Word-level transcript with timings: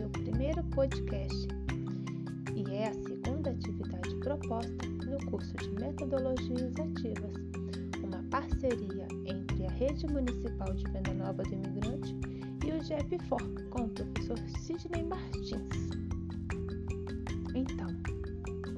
meu 0.00 0.08
primeiro 0.10 0.60
podcast 0.64 1.46
e 2.56 2.74
é 2.74 2.88
a 2.88 2.94
segunda 2.94 3.50
atividade 3.50 4.12
proposta 4.16 4.86
no 5.06 5.24
curso 5.30 5.56
de 5.56 5.70
Metodologias 5.80 6.74
Ativas, 6.80 7.32
uma 8.02 8.24
parceria 8.24 9.06
entre 9.24 9.66
a 9.66 9.70
Rede 9.70 10.04
Municipal 10.08 10.74
de 10.74 10.82
Venda 10.90 11.14
Nova 11.14 11.44
do 11.44 11.54
Imigrante 11.54 12.16
e 12.66 12.72
o 12.72 12.82
GEPFOR 12.82 13.40
com 13.70 13.82
o 13.82 13.88
professor 13.90 14.38
Sidney 14.58 15.04
Martins. 15.04 15.90
Então, 17.54 17.88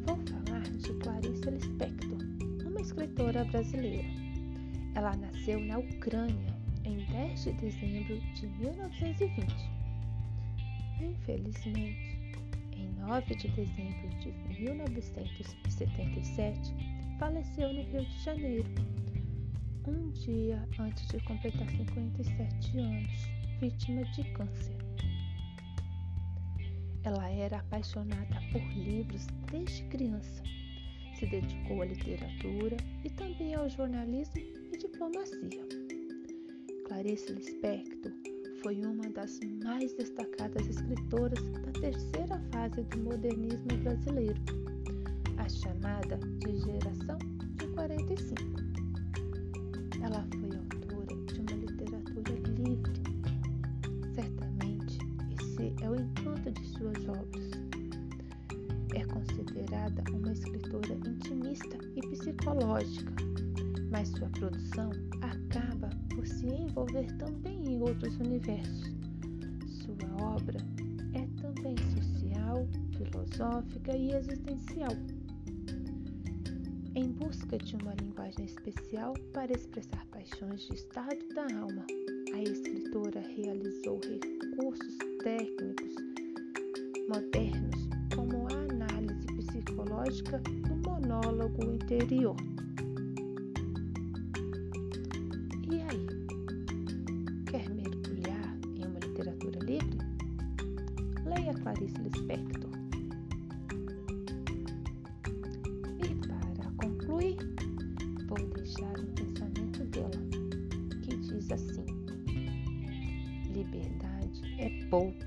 vou 0.06 0.18
falar 0.26 0.60
de 0.60 0.92
Clarice 0.98 1.50
Lispector, 1.50 2.18
uma 2.66 2.80
escritora 2.82 3.42
brasileira. 3.46 4.08
Ela 4.94 5.16
nasceu 5.16 5.58
na 5.60 5.78
Ucrânia 5.78 6.61
em 6.92 7.04
10 7.06 7.44
de 7.44 7.52
dezembro 7.52 8.20
de 8.34 8.46
1920. 8.46 9.46
Infelizmente, 11.00 12.18
em 12.72 12.92
9 13.00 13.34
de 13.34 13.48
dezembro 13.48 14.08
de 14.20 14.30
1977, 14.60 16.74
faleceu 17.18 17.72
no 17.72 17.82
Rio 17.82 18.04
de 18.04 18.22
Janeiro, 18.22 18.68
um 19.86 20.10
dia 20.10 20.68
antes 20.78 21.08
de 21.08 21.18
completar 21.24 21.66
57 21.68 22.78
anos, 22.78 23.10
vítima 23.58 24.04
de 24.04 24.22
câncer. 24.32 24.76
Ela 27.04 27.28
era 27.30 27.58
apaixonada 27.58 28.40
por 28.52 28.62
livros 28.76 29.26
desde 29.50 29.82
criança. 29.84 30.42
Se 31.18 31.26
dedicou 31.26 31.82
à 31.82 31.86
literatura 31.86 32.76
e 33.02 33.10
também 33.10 33.54
ao 33.54 33.68
jornalismo 33.68 34.40
e 34.72 34.78
diplomacia. 34.78 35.71
Clarice 37.02 37.32
Lispector 37.32 38.12
foi 38.62 38.76
uma 38.84 39.10
das 39.10 39.40
mais 39.64 39.92
destacadas 39.94 40.68
escritoras 40.68 41.42
da 41.50 41.80
terceira 41.80 42.40
fase 42.52 42.80
do 42.84 42.98
modernismo 42.98 43.76
brasileiro, 43.82 44.40
a 45.36 45.48
chamada 45.48 46.16
de 46.38 46.58
Geração 46.58 47.18
de 47.56 47.66
45. 47.74 48.40
Ela 50.00 50.24
foi 50.30 50.56
autora 50.56 51.16
de 51.26 51.40
uma 51.40 51.56
literatura 51.64 52.34
livre. 52.56 52.92
Certamente, 54.14 54.98
esse 55.40 55.74
é 55.82 55.90
o 55.90 55.96
encanto 55.96 56.52
de 56.52 56.68
suas 56.68 57.08
obras. 57.08 57.50
É 58.94 59.04
considerada 59.06 60.04
uma 60.12 60.30
escritora 60.30 60.94
intimista 61.04 61.76
e 61.96 62.00
psicológica, 62.00 63.12
mas 63.92 64.08
sua 64.08 64.28
produção 64.30 64.90
acaba 65.20 65.90
por 66.08 66.26
se 66.26 66.46
envolver 66.46 67.06
também 67.18 67.62
em 67.74 67.82
outros 67.82 68.16
universos. 68.16 68.90
Sua 69.68 70.34
obra 70.34 70.58
é 71.12 71.26
também 71.42 71.76
social, 71.94 72.66
filosófica 72.96 73.94
e 73.94 74.12
existencial. 74.12 74.92
Em 76.94 77.12
busca 77.12 77.58
de 77.58 77.76
uma 77.76 77.94
linguagem 77.94 78.46
especial 78.46 79.12
para 79.34 79.52
expressar 79.52 80.04
paixões 80.06 80.66
de 80.68 80.74
estado 80.74 81.18
da 81.34 81.42
alma, 81.58 81.84
a 82.34 82.42
escritora 82.42 83.20
realizou 83.20 84.00
recursos 84.00 84.96
técnicos 85.22 85.94
modernos 87.08 87.88
como 88.14 88.46
a 88.48 88.72
análise 88.72 89.26
psicológica 89.26 90.38
do 90.38 90.76
monólogo 90.76 91.62
interior. 91.64 92.36
Literatura 99.32 99.58
livre? 99.60 99.98
Leia 101.24 101.54
Clarice 101.54 101.94
Lispector. 101.98 102.70
E 105.98 106.14
para 106.26 106.70
concluir, 106.76 107.36
vou 108.26 108.38
deixar 108.54 108.98
um 108.98 109.06
pensamento 109.14 109.84
dela, 109.86 110.10
que 111.02 111.16
diz 111.16 111.50
assim: 111.50 111.84
Liberdade 113.52 114.54
é 114.58 114.86
pouco, 114.88 115.24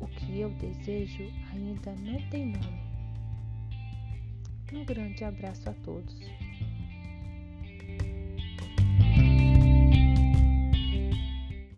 o 0.00 0.06
que 0.06 0.40
eu 0.40 0.50
desejo 0.50 1.24
ainda 1.52 1.94
não 2.02 2.30
tem 2.30 2.52
nome. 2.52 2.86
Um 4.72 4.84
grande 4.84 5.24
abraço 5.24 5.68
a 5.68 5.72
todos. 5.84 6.16